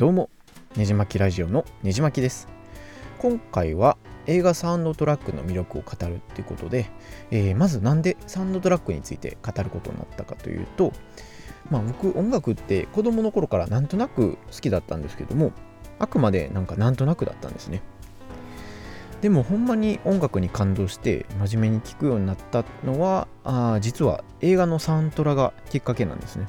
[0.00, 0.30] どうも
[0.76, 2.48] ねじまきラジオのねじまきです。
[3.18, 6.90] 今回は映画サウンドトラックの魅力を語るっていうことで、
[7.30, 10.94] えー、まずなんでサウンドトラックについて語ることになったかというと
[11.70, 15.52] まあ僕音楽って子供の頃からなんとなく好きだったんですけども
[15.98, 17.82] あくまでなんかなんとなくだったんですね。
[19.20, 26.46] でもほんまに音楽に感動して真面目に聴くようになったのはあ実は映画のサントラがきっかけなんですね。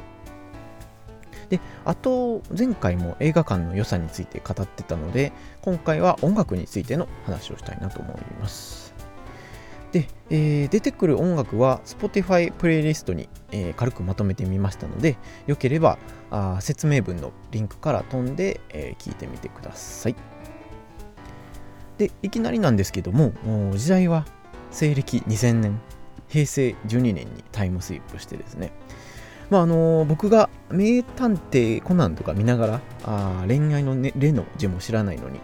[1.51, 8.95] であと前回も映画館の良さについて語ってたので今回は音楽についての話をしたいなと思います。
[9.91, 15.17] で、えー、出てくる音楽は Spotify プレイリストに、えー、軽くまとめてみましたので
[15.47, 15.97] よければ
[16.29, 20.15] あ説明文のリンクから飛んで、えー、聞いてみてください。
[21.97, 23.33] でいきなりなんですけども
[23.75, 24.25] 時代は
[24.71, 25.81] 西暦2000年
[26.29, 28.71] 平成12年にタイムスイップしてですね。
[29.49, 35.39] まああの僕が名探偵コナンとか見ながらあ恋愛の、ね、例の字も知らないのに、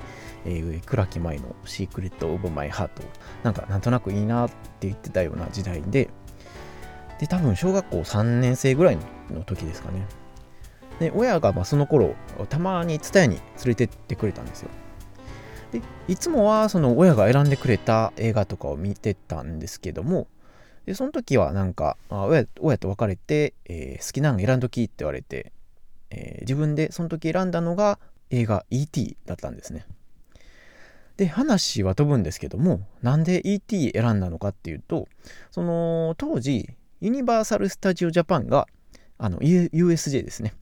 [0.46, 3.04] えー、倉木舞のシークレット・オブ・マイ・ハート
[3.44, 6.10] なんかなんとなくいいなって言ってたような時代で
[7.20, 8.98] で多分小学校3年生ぐらい
[9.32, 10.06] の時ですかね。
[11.00, 12.16] で親がまあその頃
[12.50, 14.70] たまに蔦屋に連れてってくれたんですよ。
[15.72, 20.28] でいつもはその親が選んでくれた映画とかを見てたんですけども
[20.88, 25.52] で、その時はなんか、親親と別れて、えー、好きなの選んどきって言われて、
[26.10, 28.00] えー、自分でその時選んだのが
[28.30, 29.18] 映画 E.T.
[29.26, 29.86] だったんですね。
[31.18, 33.92] で、話は飛ぶんですけども、なんで E.T.
[33.94, 35.10] 選んだのかっていうと、
[35.52, 36.70] その当時、
[37.02, 38.68] ユニバーサル・スタジオ・ジャパンが、
[39.18, 40.54] あの、USJ ですね、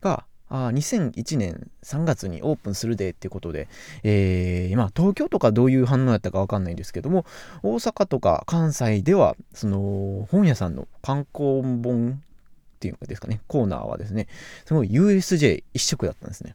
[0.00, 3.68] が、あ2001年3月にオープンするでっていうことで、
[4.02, 7.24] えー、まあ東京とかどういう反応やったかわかんないんですけども、
[7.62, 14.28] 大阪とか関西では、その本屋さんの観光本っていうかですかね、コーナーはですね、
[14.66, 16.54] すごい USJ 一色だったんですね。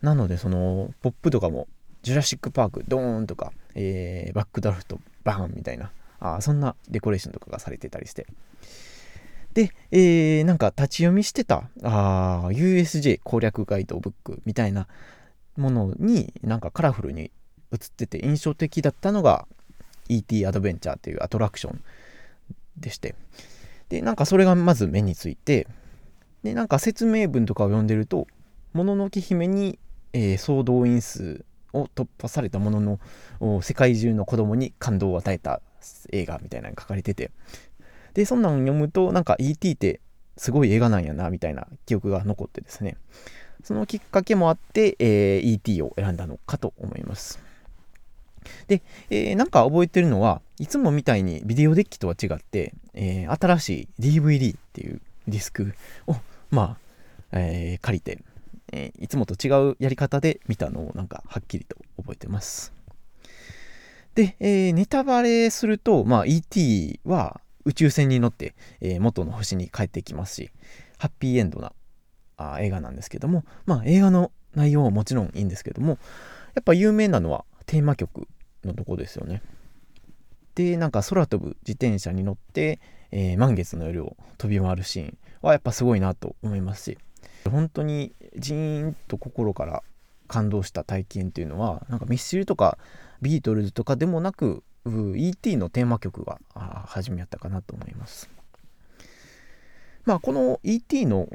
[0.00, 1.66] なので、その、ポップとかも、
[2.02, 5.90] ジュラシック・パーク、ドーンとか、えー、バックドラフト、バーンみたいな、
[6.20, 8.26] あそんなデコレーションとかがされてたりして、
[9.54, 14.86] で、えー、なんか立ち読みしてた、あ USJ 攻略ガイドブックみたいな
[15.56, 17.30] ものになんかカラフルに
[17.72, 19.46] 映ってて印象的だったのが
[20.08, 21.82] ET アドベンチャーっていうアトラクション
[22.76, 23.14] でして。
[23.88, 25.66] で、なんかそれがまず目について、
[26.42, 28.26] で、なんか説明文とかを読んでると、
[28.72, 29.78] もののけ姫に、
[30.12, 32.98] えー、総動員数を突破されたもの
[33.40, 35.60] の世界中の子供に感動を与えた
[36.12, 37.30] 映画みたいなのが書かれてて
[38.14, 39.72] で、そんなん読むと、なんか E.T.
[39.72, 40.00] って
[40.36, 42.96] すごい映画なんやな、みたいな記憶が残ってですね。
[43.62, 45.82] そのきっかけもあって、えー、E.T.
[45.82, 47.40] を選んだのかと思います。
[48.68, 55.74] で、えー、なんか覚えてるのは、いつもみたいにビデオデッキとは違って、えー、新しい DVD っていうディスク
[56.06, 56.16] を、
[56.50, 56.78] ま
[57.32, 58.18] あ、えー、借りて、
[58.72, 62.72] えいつもと違うやり方で見たのをなんかはっきりと覚えてます。
[64.14, 67.00] で、えネタバレすると、まあ、E.T.
[67.04, 70.50] は宇宙船に乗って、えー、元の星に帰ってきますし、
[70.98, 71.72] ハッピーエンドな
[72.36, 75.98] あ映画なんですけども、まあ映画の内容はもちろんいいんですけども、
[76.54, 78.26] やっぱ有名なのはテーマ曲
[78.64, 79.42] のとこですよね。
[80.54, 82.80] で、なんか空飛ぶ自転車に乗って、
[83.12, 86.98] えー、満月の夜を飛び回るシーンはやっぱすごいなと思いますし、
[87.50, 89.82] 本当にジーンと心から
[90.28, 92.78] 感動した体験っていうのは、なんかミスチルとか
[93.22, 95.56] ビートルズとかでもなく、E.T.
[95.56, 96.38] のテーマ曲が
[96.86, 98.30] 初めやったかなと思います。
[100.04, 101.06] まあ、この E.T.
[101.06, 101.26] の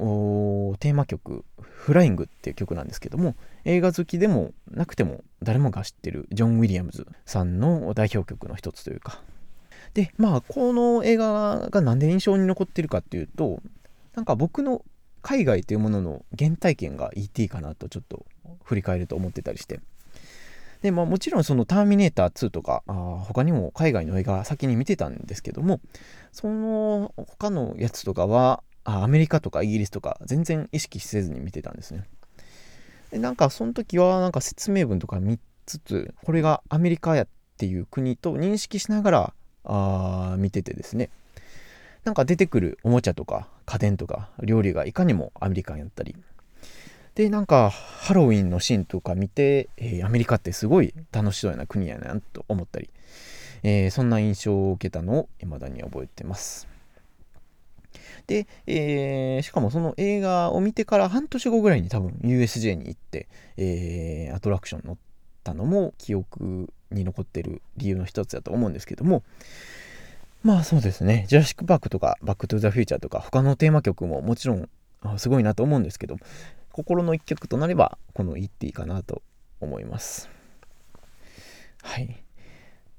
[0.80, 9.22] テーマ曲「フライング」っていう曲なんですけども映画好きでもなくても誰もが知ってるジョン・ウィリアムズさんの代表曲の一つというか
[9.94, 13.62] でまあこの映画が何で印象に残ってるかっていうと
[14.16, 14.84] なんか僕の
[15.22, 17.50] 海外というものの原体験が E.T.
[17.50, 18.26] かなとちょっと
[18.64, 19.80] 振り返ると思ってたりして
[20.86, 22.94] で、まあ、もちろんそのターミネーター2とか、あ
[23.28, 25.82] 他にも海外の映画先に見てたんですけども、
[26.32, 32.04] その他のやつとかは、あアメリカとかイギリスとか全然意識せずに見てたんですね。
[33.10, 37.28] で、なんかその時はなんか説明文とか見つつ、これがアメリカやっ
[37.58, 39.34] ていう国と認識しながら、
[39.64, 41.10] あ見ててですね。
[42.04, 46.16] なんか出てくるおもちゃとか家電とか料理がいかにもアメリカンやったり、
[47.16, 52.90] で、なんか、ハロウィンのシーンとか見て、えー、アメリカってすごい楽しそうな国やなと思ったり、
[53.64, 56.68] えー、そんな印象を受けたのを未だに覚えてます。
[58.28, 64.98] で、えー、しかもその映画を見てから半年後ぐらいに多分 USJ に行って、えー、アトラクション乗っ
[65.44, 69.24] たのも記憶に残ってる理由の一つだと思うんですけども、
[70.44, 74.70] まあそうですね、ジュラシック・パークとかバック・トゥ・ザ・フューチャーとか他のテーマ曲ももちろん
[75.18, 76.18] すごいなと思うんですけど、
[76.76, 79.22] 心の一曲となればこの言っていいかなと
[79.62, 80.30] 思います。
[81.82, 82.22] はい。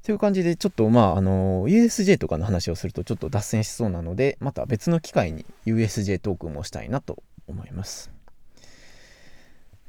[0.02, 8.10] という感じでちょっとまああの USJ とかの話をするとちょっと脱線しそうなのでまた別の機会に USJ トークもしたいなと思います。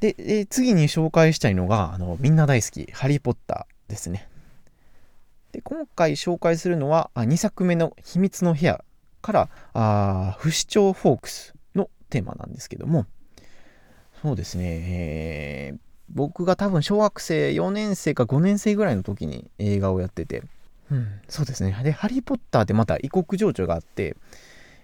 [0.02, 4.28] で、えー、次に紹介したいのがあのみんな大好き「ハリー・ポッター」ですね。
[5.54, 8.84] で今回紹介するのはあ2作目の「秘密の部屋」
[9.24, 13.06] からあ不死鳥フォークスのテーマなんですけども
[14.22, 15.80] そうですね、えー、
[16.10, 20.44] 僕が多分小学生4年生か5年生ぐらいの時に映画をやってて、
[20.92, 21.78] うん、そうですね。
[21.84, 24.16] で「ハリー・ポッター」ってまた異国情緒があって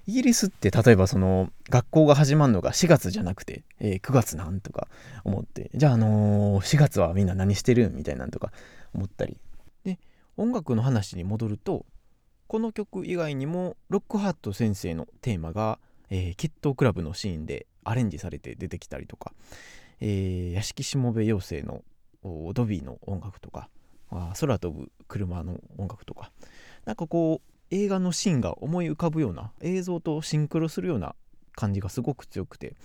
[0.06, 4.88] イギリスって例えばその学校が始まるのが4月じゃなくて、えー、9月なんとか
[5.24, 8.52] 思ってじゃああのー、4月はみんな何してるみたいなんとか
[8.94, 9.38] 思ったり。
[9.86, 10.00] で
[10.36, 11.86] 音楽の話に戻ると
[12.48, 19.34] この曲以外にもロックハート先生のテーマが、えー、決闘クラブのシーンでアレンジされて出てきたりとか、
[20.00, 21.84] えー、屋敷しもべ妖精の
[22.54, 23.70] ドビーの音楽とか
[24.40, 26.32] 空飛ぶ車の音楽とか
[26.86, 31.16] なんかこう映画のシーンが思い浮かぶような映像とシンクロするような
[31.56, 32.76] 感じがすごく強くて、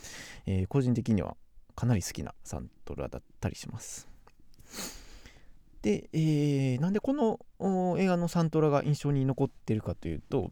[0.47, 1.37] えー、個人的には
[1.75, 4.09] かなり好きなサントラだったりします。
[5.83, 10.51] で、えー、なんでこの映画のサントラが印象に残ってるかというと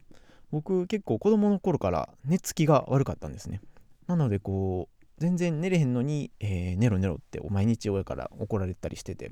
[0.51, 3.61] 僕結構子供の頃から寝つきが悪かったんですね。
[4.07, 9.31] なのでこう全然寝れへんのに、えー、寝ろ寝ろって毎日親から怒られたりしてて。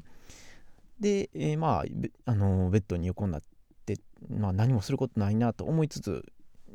[1.00, 3.42] で、えー、まあ、あのベッドに横になっ
[3.86, 3.98] て、
[4.30, 6.24] まあ、何もすることないなと思いつつ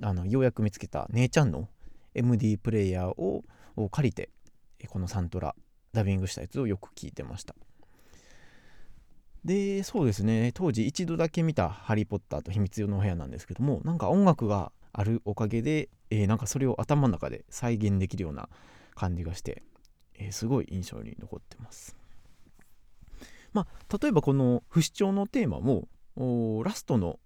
[0.02, 1.68] あのようやく見つけた姉ちゃんの
[2.14, 3.44] MD プレイヤーを
[3.90, 4.30] 借りて
[4.88, 5.54] このサントラ
[5.92, 7.54] ダビングしたやつをよく聞いてました。
[9.44, 10.52] でそうですね。
[10.52, 18.48] 当時一度だけ見た「ハリー・ポッターと秘密用のお部屋」なんですけどもなんか音楽があるおかげで、えー、なんかそれを頭の中で再現できるような
[18.94, 19.62] 感じがして、
[20.14, 21.96] えー、すごい印象に残ってます。
[23.52, 25.88] まあ例えばこの不死鳥のテーマも
[26.64, 27.18] ラストの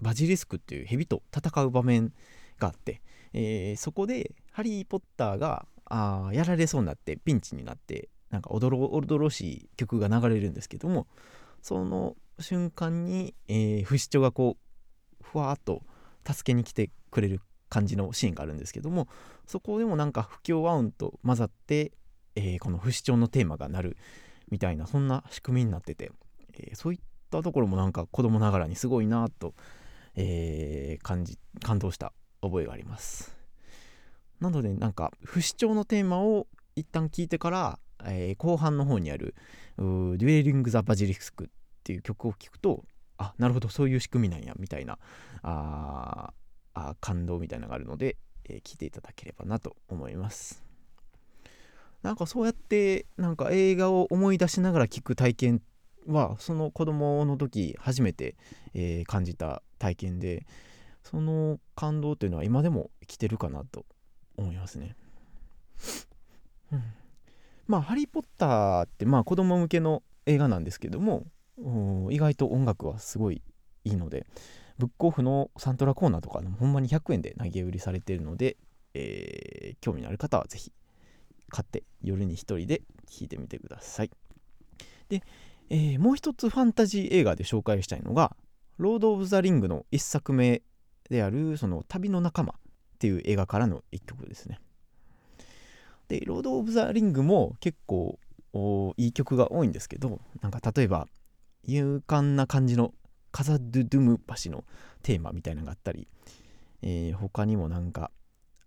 [0.00, 2.12] バジリスクっていう蛇と戦う場面
[2.58, 3.00] があって、
[3.32, 11.06] えー、そこでハリー・ポッターがあーやられそうになってピンチになってなんかおどろおどろしい曲が流れるんですけども
[11.62, 14.56] その瞬間に、えー、不死鳥がこ
[15.20, 15.82] うふわっと
[16.26, 19.08] 助けに来てくれる感じのシーンがあるんですけども
[19.46, 21.92] そこでもなんか不協和音と混ざって、
[22.34, 23.96] えー、この不死鳥のテーマが鳴る
[24.50, 26.12] みたいなそんな仕組みになってて、
[26.54, 27.00] えー、そういっ
[27.30, 29.54] たところもなんか子供ながらにすごいなと、
[30.14, 32.12] えー、感じ感動した
[32.42, 33.36] 覚えがあります。
[34.40, 36.46] なのでなんか不死鳥のテーマを
[36.76, 39.34] 一旦聞いてから、えー、後半の方にある
[39.78, 41.48] 「デュエリング・ザ・バジリスク」っ
[41.82, 42.84] ていう曲を聴くと
[43.18, 43.68] あなるほど。
[43.68, 44.54] そういう仕組みなんや。
[44.58, 44.98] みたいな
[45.42, 46.32] あ
[46.74, 50.62] あ感動みたいなのがあるので、えー、聞いていただければなと思います。
[52.02, 55.62] なんかそうやってなんか映画を思い出しながら聞く体験
[56.06, 58.36] はその子供の時初めて、
[58.74, 60.46] えー、感じた体験で
[61.02, 63.86] その感動というのは今でも生きてるかなと
[64.36, 64.96] 思いますね。
[66.72, 66.82] うん、
[67.66, 71.26] まあ「ハリー・ポッター」ってまあ子供向けの映画なんですけども
[72.10, 73.42] 意外と音楽はすごい
[73.84, 74.26] いいので
[74.78, 78.56] ブックオフのサントラコーナーとかほんまに100円で投げ売りされてるので、
[78.94, 80.72] えー、興味のある方は是非
[81.48, 84.10] 買って夜に一人で聴いてみてください。
[85.08, 85.22] で、
[85.70, 88.36] えー、もう一つファンタジー映画で紹介したいのが
[88.76, 90.62] 「ロード・オブ・ザ・リング」の一作目
[91.08, 92.58] である「その旅の仲間」っ
[92.98, 94.60] ていう映画からの一曲ですね。
[96.08, 98.18] で「ロード・オブ・ザ・リング」も結構
[98.96, 101.08] いい曲が多いんですけどなんか例えば
[101.66, 102.94] 勇敢な感じの
[103.32, 104.64] カザ・ドゥ・ドゥム橋の
[105.02, 106.08] テーマみたいなのがあったり、
[106.82, 108.10] えー、他にもなんか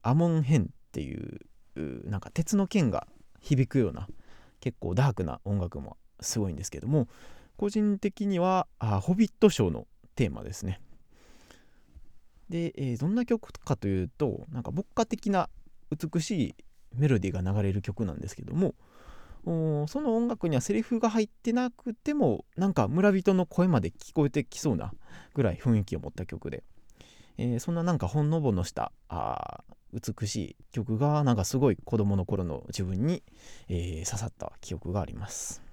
[0.03, 1.39] アモン・ヘンっていう
[2.10, 3.08] なんか鉄の剣が
[3.39, 4.08] 響くような
[4.60, 7.08] 結構ダークな音楽もすごいんですけども
[7.58, 10.82] 個人的にはあホビットショーのテーマですね。
[12.50, 15.50] で、えー、どんな曲かというとなんか牧歌的な
[15.91, 16.56] 美しい
[16.96, 18.74] メロディーが流れる曲なんですけども
[19.88, 24.94] その音楽にはセリフが入ってなくてもなんか村人の声まで聞こえてきそうな
[25.34, 26.63] ぐらい雰囲気を持った曲で、
[27.38, 33.24] えー、そんななんかほんのぼのしたあ美しい曲がなんかすごい子供の頃の自分に、
[33.70, 35.63] えー、刺さった記憶があります。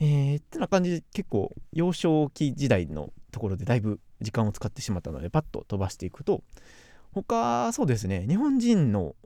[0.00, 6.44] えー、ってな感じで結構幼少期時代のところでだいぶ時間を使ってしまったのでパッと飛ばしていくと
[7.12, 9.16] 他そうですね日本人の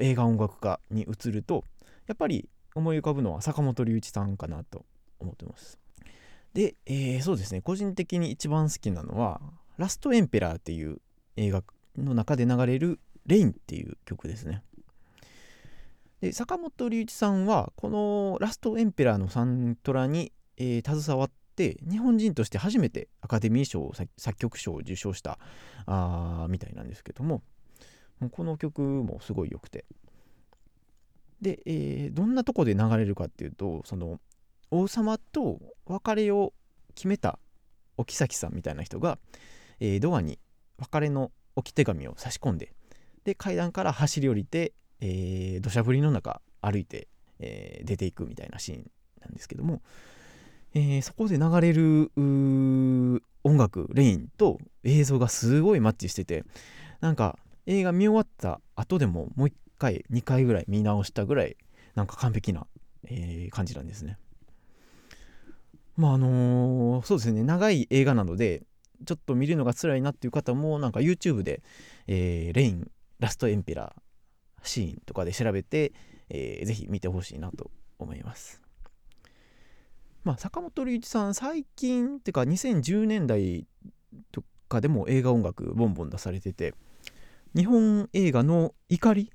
[0.00, 1.62] 映画音楽家に移ると
[2.08, 4.84] やっぱり思い浮かぶのは坂本龍一さんかなと
[5.18, 5.78] 思ってます。
[6.54, 9.40] で、えー、そうですね個人的に一番好きなのは
[9.76, 11.00] 「ラストエンペラー」っていう
[11.36, 11.62] 映画
[11.96, 14.62] の中で流れる「レイン」っていう曲ですね。
[16.20, 25.38] で坂本龍一さんはこの「ラストエンペラー」のサントラに、えー、携わって日本人として初めてアカデミー賞作曲賞を受賞した
[25.86, 27.42] あみたいなんですけども
[28.32, 29.84] この曲もすごい良くて
[31.40, 34.20] で、えー、どんなとこで流れるかっていうとその
[34.70, 36.52] 王様と別れを
[36.94, 37.38] 決めた
[37.96, 39.18] お妃さんみたいな人が、
[39.80, 40.38] えー、ドアに
[40.78, 42.72] 別れの置き手紙を差し込んで
[43.24, 48.90] で階段から走り降りてえー、土砂降りの中歩いて、えー、出ていくみたいなシーン
[49.20, 49.82] なんですけども、
[50.74, 53.20] えー、そこで流れる音
[53.56, 56.44] 楽レインと映像がすごいマッチしてて
[57.00, 61.56] なんか映画見終わった後でももう1回2回ぐらい見直したぐらい
[61.94, 62.66] なんか完璧な、
[63.04, 64.18] えー、感じなんですね。
[65.96, 68.62] まああのー、そうですね長い映画なので
[69.04, 71.62] ちょっと見るのが辛いなっていう方もなんか YouTube で、
[72.06, 75.92] えー、レインラストエンペラーシーンとかで調べて、
[76.30, 78.60] えー、ぜひ見てほしいなと思います。
[80.24, 83.66] まあ、坂本龍一さん最近っていうか2010年代
[84.30, 86.74] とかでも映画音楽ボンボン出されてて
[87.56, 89.32] 日本映画の「怒り」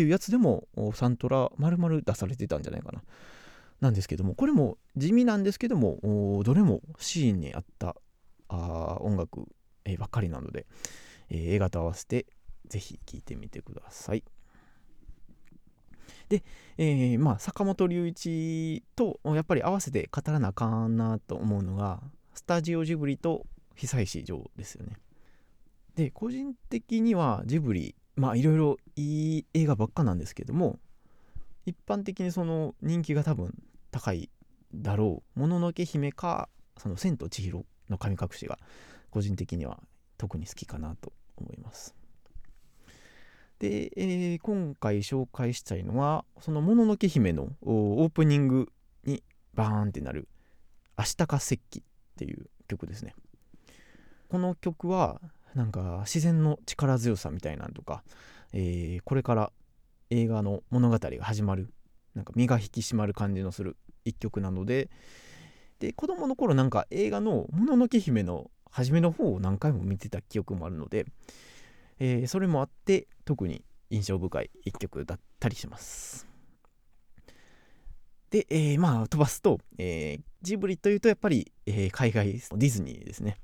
[0.00, 3.02] っていうやつでもサントラ丸々出されてたんじゃないかな。
[3.80, 7.96] なんですけどもこれも地味なんですけどもどれもシーンに合った
[8.48, 9.46] あ音楽、
[9.84, 10.66] えー、ばっかりなので、
[11.28, 12.26] えー、映画と合わせて
[12.66, 14.24] ぜひ聴いてみてください。
[16.30, 16.44] で、
[16.78, 22.00] えー、まあ、坂本龍一とやっぱり合わせて語らなあかんなと思うのが、
[22.32, 24.96] スタジオジブリと久石譲ですよね。
[25.96, 30.78] で、個人的にはジブリ、まあ、いろいろいい映画ばっかなんですけども、
[31.66, 33.54] 一般的にその人気が多分
[33.90, 34.30] 高い
[34.74, 38.58] だろう、もののけ姫か、その千と千尋の神隠しが、
[39.10, 39.80] 個人的には
[40.18, 41.94] 特に好きかなと思います。
[43.60, 48.72] で、えー、今回紹介したいのはその「もののけ姫」のオープニング
[49.04, 49.22] に
[49.54, 50.28] バーンってなる
[50.98, 51.82] 「明日か石器」っ
[52.16, 53.14] ていう曲ですね
[54.30, 55.20] この曲は
[55.54, 58.02] なんか自然の力強さみたいなんとか、
[58.52, 59.52] えー、これから
[60.10, 61.72] 映画の物語が始まる
[62.14, 64.90] なんか身が引き締まる感じのする一曲なので
[65.78, 71.06] で子供の頃なんか映画の「もののけ姫」の初めの方を何回も見てた記憶もあるので
[72.00, 76.26] えー、それもあって特に印象深い一曲だったりします。
[78.30, 83.36] で、えー、まあ飛ばすと、えー、ジブリというとやっぱり、え、海外ディズニーですね。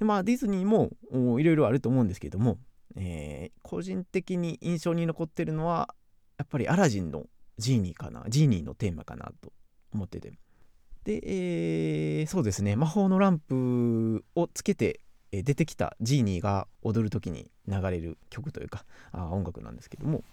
[0.00, 0.90] まあディズニーも
[1.38, 2.58] いろいろあると思うんですけども、
[2.96, 5.94] え個人的に印象に残ってるのは
[6.38, 7.24] やっぱりアラジンの
[7.58, 9.52] ジーニーかなジーニーのテーマかなと
[9.92, 10.32] 思ってて。
[11.04, 20.24] で、えー、そうですね魔法のランプをつけて出てきたジーニーが踊る時に流れる曲というかあ音楽なんですけども、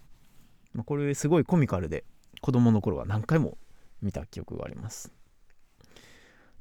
[0.74, 2.06] まあ、これすごいコミカルで
[2.41, 3.58] 子供の頃は何回も
[4.01, 5.12] 見た記憶があります。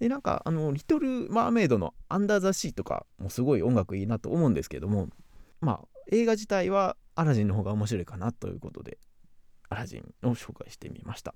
[0.00, 5.09] でなんかあの「リトル・マーメイド」の「アンダー・ザ・シー」とかもすごい音楽いいなと思うんですけども
[5.61, 8.99] まあ映画自体はアラジンの方が面白いかなということで
[9.69, 11.35] アラジンを紹介してみました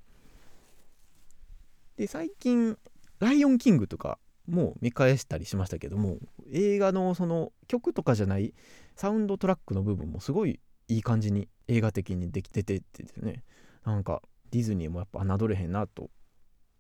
[1.97, 2.79] で最近
[3.21, 4.19] 「ライオンキング」とか
[4.49, 6.19] も見返したりしましたけども
[6.51, 8.55] 映画のその曲とかじゃない
[8.97, 13.45] サウンドトラックの部分もすごいいい感じに映画的にできててってですね
[13.85, 16.11] なんかディズニーもやっぱ侮れへんなと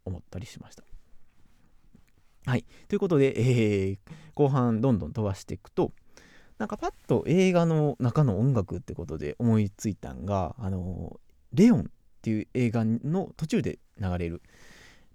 [0.06, 0.84] 思ったりしました。
[2.46, 2.64] はい。
[2.88, 3.98] ということで、えー、
[4.34, 5.92] 後半どんどん飛ばしていくと、
[6.58, 11.18] なんかパッと映画の中の音楽ってことで思いついたんが、あの
[11.52, 11.84] レオンっ
[12.22, 14.42] ていう映画の途中で流れる、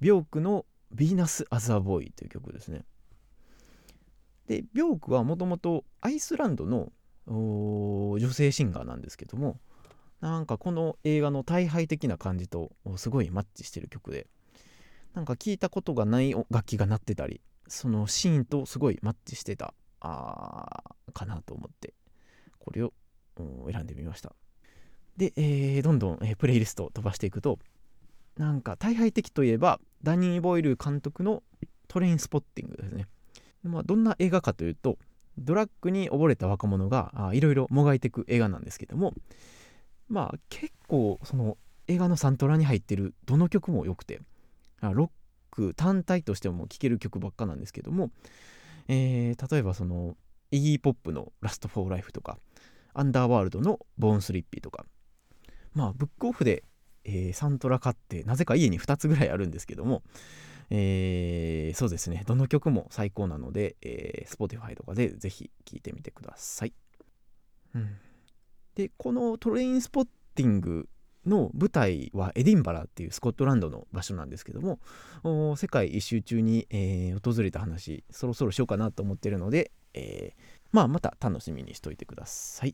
[0.02, 2.84] ビョークのヴィーナス・アザーボーイという曲ですね。
[4.48, 6.92] で、ビョークはもともとアイスランドの
[7.28, 9.60] 女性シンガーなんですけども、
[10.20, 14.28] なんかこの映画の大敗的な感じとすごいマッチしてる曲で、
[15.14, 21.94] なんか聞いたことがない楽器が鳴ってたり、そのシーンとすごいマッチしてたあかなと思って、
[22.60, 22.94] これを
[23.72, 24.34] 選んでみました。
[25.18, 27.60] で、えー、どんどん、えー、プレイリストを飛ばしていくと、
[28.38, 31.44] なんか大敗的といえばダニー・ボイル監督の
[31.88, 33.08] トレインスポッティングですね。
[33.64, 34.98] まあ、どんな映画かというと
[35.38, 39.14] ドラッグに溺れた若者がいろいろもがいていく映画なんですけども
[40.08, 44.22] まあ結構その映画のサントラに入ってるどの曲も良くて
[44.82, 45.10] ロッ
[45.52, 48.12] ク単体としても聴ける曲ばっかなんですけども、
[48.88, 50.16] えー、例えばその
[50.52, 52.38] イギー・ポップの「ラスト・フォー・ライフ」とか
[52.94, 54.86] アンダーワールドの「ボーン・スリッピー」とか
[55.74, 56.64] まあブックオフで
[57.04, 60.04] えー、サントラ買ってなぜか家に2つぐらいあるんですけども、
[60.70, 62.24] えー、そうですね。
[62.28, 66.74] どの曲も最高なので、えー、Spotify とかでぜひ聴いてみてください、
[67.76, 67.98] うん、
[68.76, 70.88] でこのトレインスポッティング
[71.26, 74.80] の舞台はエディンバラっていうスコットランドの場所なんですけども
[75.58, 82.74] 世界一周中に、えー、訪れた話そろそろしようかなと思ってるので、えー、まあまた楽しみにしといてください。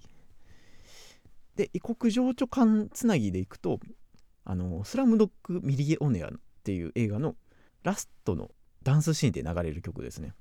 [1.56, 3.80] で異国情緒感つなぎでいくと
[4.44, 6.32] あのスラムドッグ・ミリエ・オネアっ
[6.64, 7.36] ていう映画の
[7.84, 8.52] ラストの
[8.84, 10.34] ダンスシーンで流れる曲ですね。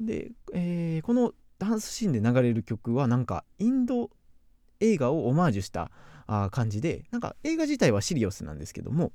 [0.00, 4.10] で、えー、このダンスシーンで流れる曲はなんかインド
[4.80, 5.90] 映画をオマージュした
[6.26, 9.12] あ感じでなんか映画自体はシリオスなんですけども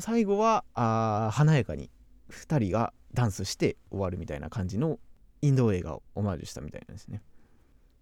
[0.00, 1.90] 最後はあ華やかに
[2.30, 4.98] 2人がダンスして終わるみたいな感じの
[5.42, 7.22] インド映画をオマージュしたみたいなんですね。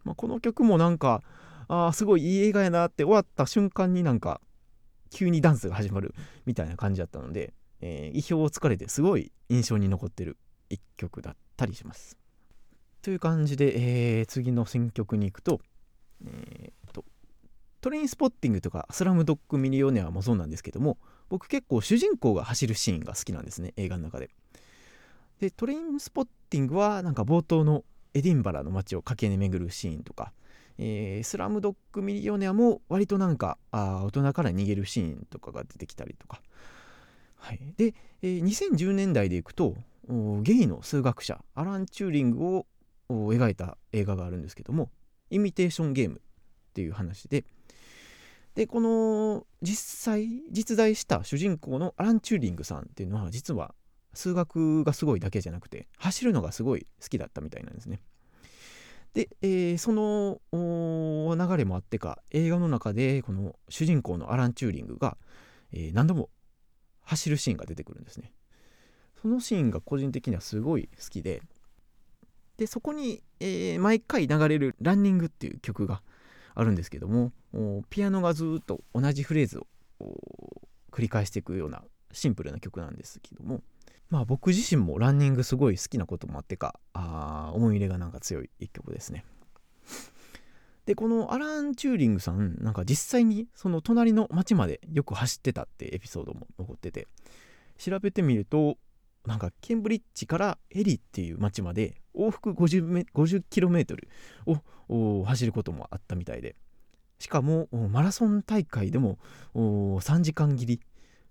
[0.05, 1.23] まあ、この曲もなんか
[1.69, 4.41] あすごいいい映画やなって終わった瞬間になんか
[5.11, 6.15] 急にダンスが始まる
[6.47, 10.37] みたいな感じだったので、えー、意表をつかれてすごい印象に残ってる
[10.69, 12.19] 一曲だったりします。
[13.03, 15.61] という感じで、えー、次の選曲に行くと,、
[16.27, 16.64] えー、
[17.85, 20.97] トレインスポッティングとかスラムドッグミリオネアもそうなんですけども
[21.29, 24.31] 僕結構主人公が走るシーンが好きなんですね映画の中で。
[25.39, 30.33] でトレインスポッティングはなんか冒頭のエディンバラの街を駆け巡るシーンとか、
[30.79, 36.41] えー、スラムドッグミリオネアも割となんかあ大人から逃げるシーンとかが出てきたりとか、
[37.37, 39.75] はい、で、えー、2010年代でいくと
[40.41, 42.67] ゲイの数学者アラン・チューリングを
[43.11, 44.91] 描いた映画があるんですけども
[45.29, 47.45] 「イミテーションゲーム」っていう話で
[48.55, 53.75] でこの実際実在した主人公のアラン・チューリングさんっていうのは実は
[54.13, 58.01] 数学がすごいだけじゃなくて走るのがすごい好きだったみたいなんですね。
[59.13, 65.17] で、えー、その流れもあってか映画の中でこの主人公のアラン・チューリングが、
[65.73, 66.31] えー、何度も
[67.03, 68.33] 走るシーンが出てくるんですね。
[69.21, 71.43] そのシーンが個人的にはすごい好きで
[72.57, 76.03] でそこに、えー、毎回流れる「ランニング」っていう曲が
[76.55, 77.33] あるんですけども
[77.91, 79.67] ピアノがずっと同じフレーズを
[80.91, 81.83] 繰り返していくような
[82.13, 83.63] シンプルな曲なんですけども
[84.11, 89.25] まあ僕自身もランニングすごい好きなこともあってかあ思い入れがなんか強い一曲ですね。
[90.87, 97.09] でこのアラン・チューリングさんなんか実際にその隣の町までよく走ってたってエピソードも残ってて
[97.79, 98.77] 調べてみると
[99.27, 103.97] なんかケンブリッジからエリっていう町まで往復 50, 50km
[104.89, 106.57] を走ることもあったみたいで
[107.19, 109.19] しかもマラソン大会でも
[109.55, 110.81] 3時間切り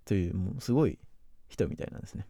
[0.04, 0.98] というもうすごい
[1.48, 2.26] 人みたいなんですね。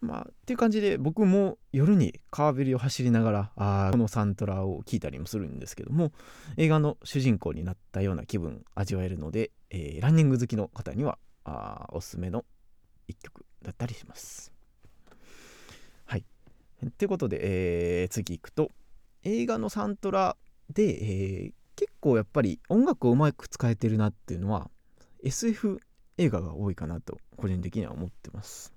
[0.00, 6.12] まあ、っていう感じで僕も夜に川べりを走りながらあこのサントラを聴いたりもするんですけども
[6.58, 12.44] 映画の主人公になったような気分味わえるので、えー、ランニング好きの方にはあおすすめの
[13.08, 14.53] 一曲だったりします。
[16.88, 18.70] ってことで、えー、次行くと
[19.22, 20.36] 映画のサントラ
[20.72, 24.70] で、えー、結構やっぱり音楽をうまく使えてるなっていうのは
[25.22, 25.80] SF
[26.18, 28.72] 映画が多いかなと個人的には思ってます。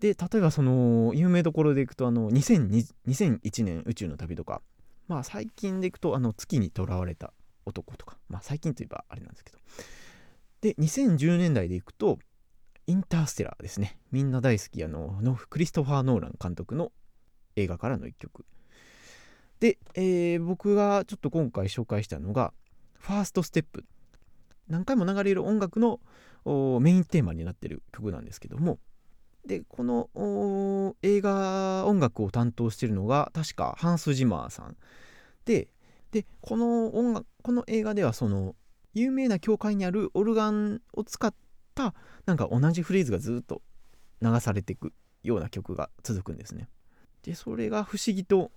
[0.00, 4.62] で例えばその有名どころでいくとあの2001年宇宙の旅とか
[5.08, 7.32] まあ最近でいくとあの月にとらわれた
[7.66, 9.58] 男とかまあ最近といえばあれなんですけど
[10.62, 12.18] で2010年代でいくと
[12.90, 14.00] インターステラーですね。
[14.10, 16.90] みんな大好きあののクリストファー・ノーラン監督の
[17.54, 18.44] 映画からの一曲。
[19.60, 22.52] で、えー、僕がちょっと今回紹介したのが
[22.98, 23.84] ファーストステップ。
[24.66, 26.00] 何回も流れる音楽の
[26.80, 28.80] メインテーマになってる曲なんですけども。
[29.46, 34.76] でこの映画音楽を担当してるのが確かハンス・ジマーさん。
[35.44, 35.68] で
[36.10, 38.56] でこの音楽この映画ではその
[38.94, 41.32] 有名な教会にあるオルガンを使っ
[41.80, 41.94] た
[42.26, 43.62] なんか同じフレーズがずっと
[44.22, 46.68] 流されていくような曲が続くんですね。
[47.22, 48.50] でそれが不思議と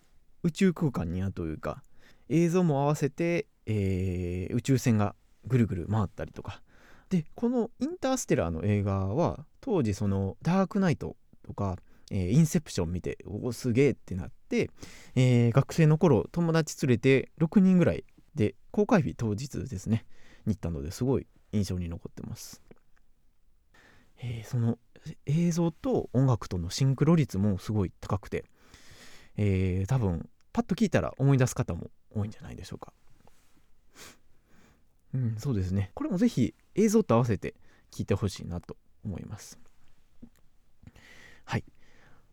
[0.43, 1.83] 宇宙空間にあるというか
[2.29, 6.61] 映像も合わせて、えー、宇宙船がぐるぐる回ったりとか
[7.09, 11.77] でこのインターステラーの映画は当時そのダークナイトとか、
[12.11, 14.69] えー、インセプション見ておおすげえってなって、
[15.15, 18.05] えー、学生の頃友達連れて6人ぐらい
[18.35, 20.05] で公開日当日ですね
[20.45, 22.61] に行ったのですごい印象に残ってます、
[24.23, 24.79] えー、その
[25.25, 28.45] 映像と音楽とのシンクロ率もすごい高くて、
[29.37, 32.93] えー、多分パッと聞いたら思い出す方も多いんじゃないでしょうか
[35.13, 35.91] うん、そうですね。
[35.93, 37.53] これもぜひ映像と合わせて
[37.91, 39.59] 聞いてほしいなと思います。
[41.45, 41.63] はい。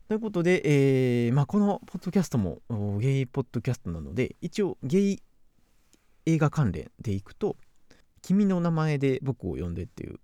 [0.09, 2.62] ということで、えーまあ、このポッドキャストも
[3.00, 5.22] ゲイポッドキャストなので、一応ゲイ
[6.24, 7.57] 映画関連でいくと、
[8.22, 10.18] 君の名前で僕を呼んでっていう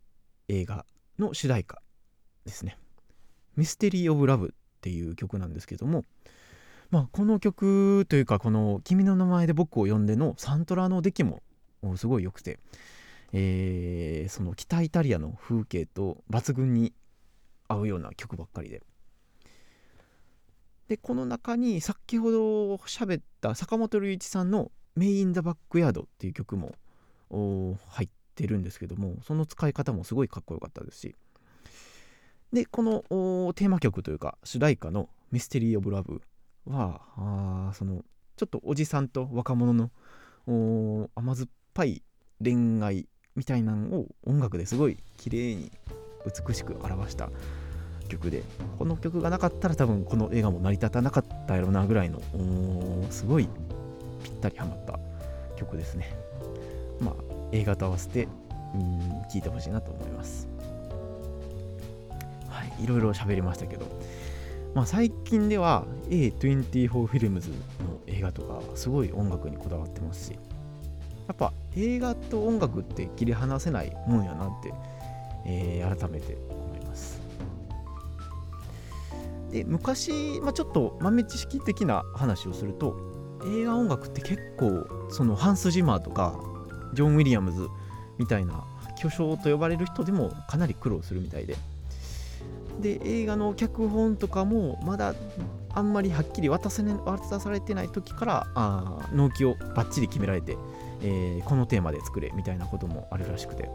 [0.49, 0.87] 映画
[1.19, 1.83] の主題歌
[2.45, 2.79] ですね。
[3.57, 6.05] ミステリー・オブ・ラブっていう曲なんですけども、
[6.91, 11.43] まあ、この曲というかこの「君の名前で僕を呼んで」のサントラの出来も
[11.97, 12.61] すごい良くて、
[13.33, 16.93] えー、その北イタリアの風景と抜群に
[17.69, 18.83] 合うような曲ばっかりで
[20.89, 26.77] でこの中に先ほど喋った坂本龍一さんの「メイン・ザ・バックヤード」っていう曲も
[27.89, 31.17] 入ってるんですけどもその使い方もすごいかっこよかったですし。
[32.53, 33.03] でこの
[33.55, 36.23] テーマ曲というか主題歌の「ミステリー・オブ・ラブ
[36.65, 38.05] は」はその
[38.37, 39.91] ちょっとおじさんと若者の
[41.17, 42.03] 甘酸っぱい
[42.43, 45.73] 恋愛みたいなのを音楽ですごい綺麗に
[46.25, 47.31] 美しく表した
[48.09, 48.45] 曲で
[48.79, 52.21] この曲がなかったら多分この映画も成り立たなかったやろなぐらいの
[53.11, 53.49] すごい
[54.23, 54.99] ぴったりハマった
[55.57, 56.17] 曲ですね。
[57.01, 58.29] まあ映画と合わせて
[58.75, 60.49] うん聴いてほしいなと思います。
[62.49, 63.87] はいいろいろ喋りましたけど。
[64.77, 67.57] まあ、最近では A24 フィルムズの
[68.07, 74.75] 映画とかすごい音楽にこだわってますしやっぱ映画と音楽って切り離せないもんやなって、
[75.47, 77.23] えー、改めて思います。
[79.51, 82.99] で昔、まあ、ちょっと豆知識的な話をすると
[83.47, 86.39] 映画音楽って結構そのハンス・ジマーとか
[86.97, 87.69] ジョン・ウィリアムズ
[88.19, 88.65] みたいな
[88.99, 91.57] 巨匠と呼ばれる人でもかなり苦労するみたいで
[92.81, 95.15] で映画の脚本とかもまだ
[95.73, 100.57] あんまりはっきり渡せ、ね、渡されてない時からあ納期をバッチリ決められて、
[101.03, 103.69] えー、このテーマで作れみたいなこともあるらしくて。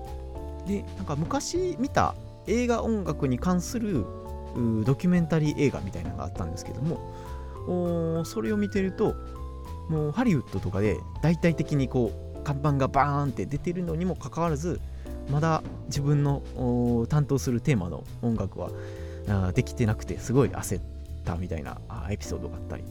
[0.67, 2.15] でなんか昔見た
[2.47, 4.05] 映画音楽に関する
[4.86, 9.15] ドキュメンタリー映画みたいなのがあったんですけどもそれを見てると
[9.89, 14.80] もうハリウッドとかで大体的にこう看板がバーンって出てるのにもかかわらず
[15.30, 16.41] まだ自分の
[17.10, 18.71] 担当するテーマの音楽は
[19.54, 20.84] できてなくてすごい焦っ
[21.23, 22.84] たみたいなエピソードがあったり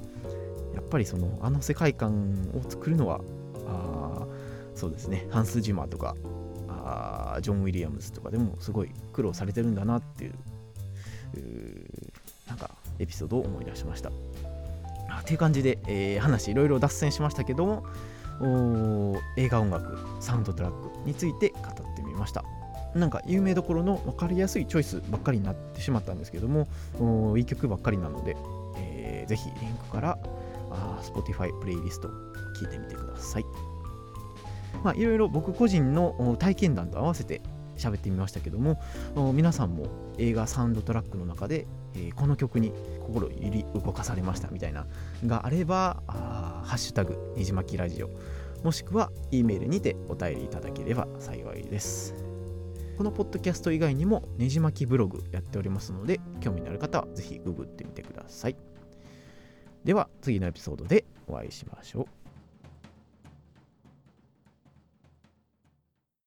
[0.74, 3.20] やっぱりそのあの世界観を作るのは
[3.66, 4.26] あ
[4.74, 6.14] そうですねハンス・ジマーとか
[6.68, 10.34] あジョン・ウィリアムズとかでもすごい苦労されてるんだなっていう
[12.48, 14.10] なんかエピソードを思い出しました。
[14.10, 17.84] っていう感じで、えー、話いろいろ脱線しましたけども
[19.36, 22.44] 映画音楽サウンドトラックについて語ってみました。
[22.94, 26.66] なんか有名どころの分かりやすいチョイスばっかりになってしまったんですけども
[27.36, 28.36] いい曲ばっかりなので、
[28.78, 30.18] えー、ぜひリンクから
[30.70, 32.08] あ Spotify プレイリスト
[32.60, 33.44] 聞いてみてください。
[34.82, 37.42] まあいろいろ僕個人の体験談と合わせて
[37.76, 38.80] 喋ってみましたけども
[39.32, 39.86] 皆さんも
[40.18, 42.72] 映画サウンドトラックの中で、えー、この曲に
[43.06, 44.86] 心揺り動かされましたみたいな
[45.26, 48.10] があればあハッシュタグねじまきラジオ
[48.62, 52.14] もしくは E メールにてお便りいただければ幸いです。
[52.98, 58.56] このポッドキャスト以外にもねじまきブログやっておりますので興味のある方はぜひググってみてください。
[59.84, 62.19] では次のエピソードでお会いしましょう。